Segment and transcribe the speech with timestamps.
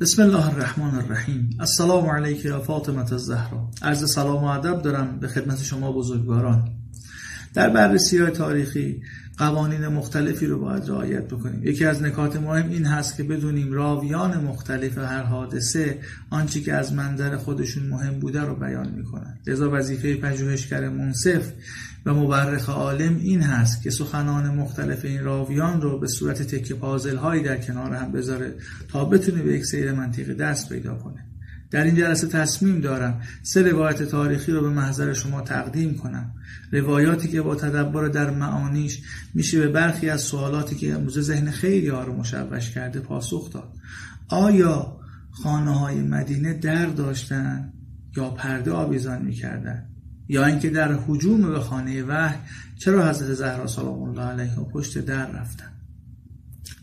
[0.00, 1.50] بسم الله الرحمن الرحیم.
[1.60, 3.70] السلام علیک یا فاطمه الزهرا.
[3.82, 6.83] عرض سلام و ادب دارم به خدمت شما بزرگواران.
[7.54, 9.02] در بررسی های تاریخی
[9.38, 11.64] قوانین مختلفی رو باید رعایت بکنیم.
[11.64, 15.98] یکی از نکات مهم این هست که بدونیم راویان مختلف هر حادثه
[16.30, 19.38] آنچه که از منظر خودشون مهم بوده رو بیان می‌کنن.
[19.46, 21.52] لذا وظیفه پژوهشگر منصف
[22.06, 27.16] و مورخ عالم این هست که سخنان مختلف این راویان رو به صورت تکه پازل
[27.16, 28.54] هایی در کنار هم بذاره
[28.88, 31.33] تا بتونه به یک سیر منطقی دست پیدا کنه.
[31.74, 36.32] در این جلسه تصمیم دارم سه روایت تاریخی رو به محضر شما تقدیم کنم.
[36.72, 39.02] روایاتی که با تدبر در معانیش
[39.34, 43.72] میشه به برخی از سوالاتی که امروز ذهن خیلی ها رو مشوش کرده پاسخ داد.
[44.28, 45.00] آیا
[45.30, 47.72] خانه های مدینه در داشتن
[48.16, 49.88] یا پرده آویزان می‌کردن؟
[50.28, 52.38] یا اینکه در حجوم به خانه وحی
[52.78, 55.72] چرا حضرت زهرا سلام الله علیها پشت در رفتن؟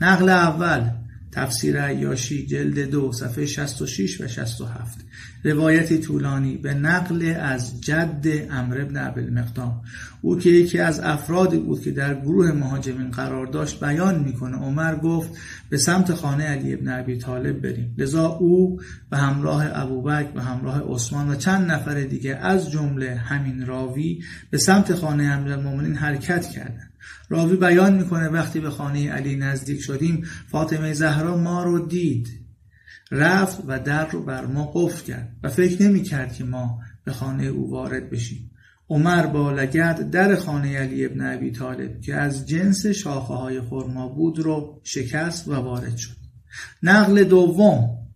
[0.00, 0.90] نقل اول
[1.32, 4.98] تفسیر عیاشی جلد دو صفحه 66 و 67
[5.44, 9.80] روایتی طولانی به نقل از جد امر ابن عبل مقدام
[10.20, 14.96] او که یکی از افرادی بود که در گروه مهاجمین قرار داشت بیان می‌کنه عمر
[14.96, 15.30] گفت
[15.70, 17.94] به سمت خانه علی ابن عبی طالب بریم.
[17.98, 23.66] لذا او به همراه ابوبکر و همراه عثمان و چند نفر دیگه از جمله همین
[23.66, 26.90] راوی به سمت خانه امیرالمومنین حرکت کردند.
[27.28, 32.28] راوی بیان می‌کنه وقتی به خانه علی نزدیک شدیم فاطمه زهرا ما رو دید
[33.10, 37.12] رفت و در رو بر ما قفل کرد و فکر نمی کرد که ما به
[37.12, 38.50] خانه او وارد بشیم.
[38.90, 44.08] عمر با لگد در خانه علی ابن ابی طالب که از جنس شاخه های خرما
[44.08, 46.16] بود رو شکست و وارد شد.
[46.82, 48.07] نقل دوم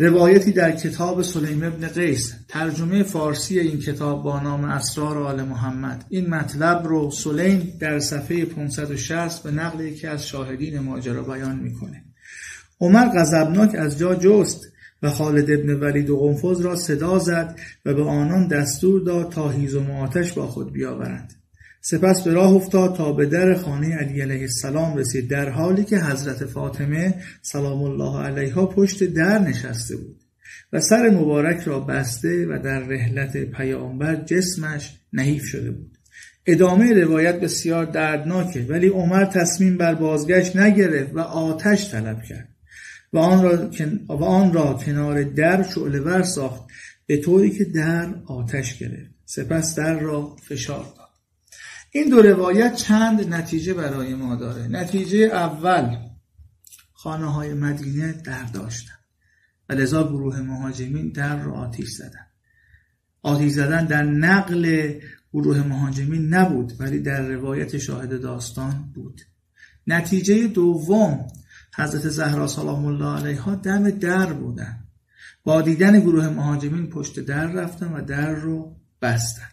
[0.00, 6.04] روایتی در کتاب سلیم ابن قیس ترجمه فارسی این کتاب با نام اسرار آل محمد.
[6.08, 12.04] این مطلب رو سلیم در صفحه 560 به نقل یکی از شاهدین ماجرا بیان می‌کنه.
[12.80, 14.60] عمر غضبناک از جا جست
[15.02, 19.48] و خالد ابن ولید و قنفذ را صدا زد و به آنان دستور داد تا
[19.48, 21.39] هیز و آتش با خود بیاورند.
[21.80, 25.98] سپس به راه افتاد تا به در خانه علی علیه السلام رسید در حالی که
[25.98, 30.20] حضرت فاطمه سلام الله علیها پشت در نشسته بود
[30.72, 35.98] و سر مبارک را بسته و در رحلت پیامبر جسمش نحیف شده بود.
[36.46, 42.48] ادامه روایت بسیار دردناکه ولی عمر تصمیم بر بازگشت نگرفت و آتش طلب کرد
[43.12, 43.70] و آن را,
[44.08, 46.64] و آن را کنار در شعله ور ساخت
[47.06, 49.10] به طوری که در آتش گرفت.
[49.24, 50.99] سپس در را فشار
[51.90, 54.68] این دو روایت چند نتیجه برای ما داره.
[54.68, 55.96] نتیجه اول
[56.92, 58.94] خانه های مدینه در داشتن.
[59.68, 62.26] و لذا گروه مهاجمین در را آتیش زدن.
[63.22, 64.92] آتیش زدن در نقل
[65.32, 69.20] گروه مهاجمین نبود ولی در روایت شاهد داستان بود.
[69.86, 71.26] نتیجه دوم
[71.76, 74.84] حضرت زهرا سلام الله علیها دم در بودن.
[75.44, 79.48] با دیدن گروه مهاجمین پشت در رفتن و در رو بستن.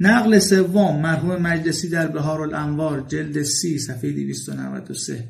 [0.00, 5.28] نقل سوم مرحوم مجلسی در بهار الانوار جلد سی صفحه 293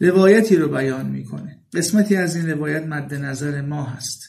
[0.00, 1.60] روایتی رو بیان می‌کنه.
[1.74, 4.20] قسمتی از این روایت مد نظر ما هست.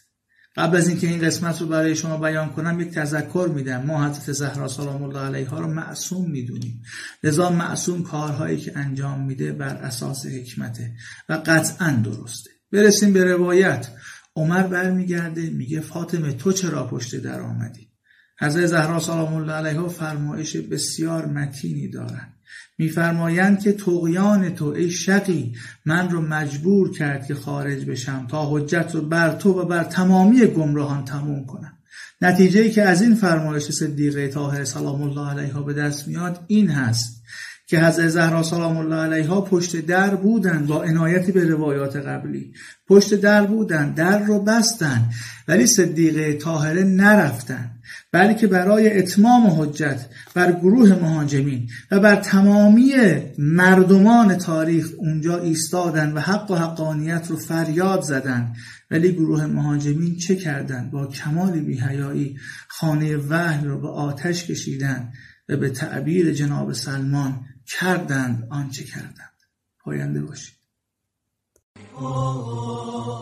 [0.55, 3.85] قبل از اینکه این قسمت رو برای شما بیان کنم یک تذکر میدم.
[3.85, 6.81] ما حضرت زهرا سلام الله علیها رو معصوم می‌دونیم.
[7.23, 10.93] لذا معصوم کارهایی که انجام میده بر اساس حکمته
[11.29, 12.49] و قطعا درسته.
[12.71, 13.87] برسیم به روایت.
[14.35, 17.94] عمر برمیگرده میگه فاطمه تو چرا پشت در آمدی؟
[18.39, 22.35] حضرت زهرا سلام الله علیها فرمایش بسیار متینی دارند
[22.77, 25.53] میفرمایند که تقیان تو ای شقی
[25.85, 30.45] من رو مجبور کرد که خارج بشم تا حجت رو بر تو و بر تمامی
[30.45, 31.77] گمراهان تموم کنم.
[32.21, 36.69] نتیجه ای که از این فرمایش صدیقه طاهر سلام الله علیها به دست میاد این
[36.69, 37.23] هست.
[37.67, 42.53] که حضرت زهرا سلام الله علیها پشت در بودن با عنایتی به روایات قبلی.
[42.87, 45.09] پشت در بودن در رو بستن
[45.47, 47.71] ولی صدیقه طاهره نرفتن
[48.11, 52.93] بلکه برای اتمام حجت بر گروه مهاجمین و بر تمامی
[53.37, 58.53] مردمان تاریخ اونجا ایستادن و حق و حقانیت رو فریاد زدن
[58.91, 62.37] ولی گروه مهاجمین چه کردند؟ با کمال بیهیایی
[62.67, 65.11] خانه وحی رو به آتش کشیدن
[65.49, 69.31] و به تعبیر جناب سلمان کردند آنچه کردند.
[69.79, 70.55] پاینده باشید.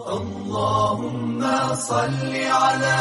[0.07, 1.41] اللهم
[1.75, 2.99] صل على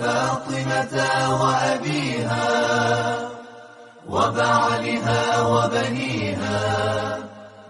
[0.00, 0.94] فاطمة
[1.40, 2.48] وأبيها
[4.08, 7.18] وبعلها وبنيها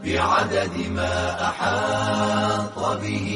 [0.05, 3.27] بعدد ما أحاط به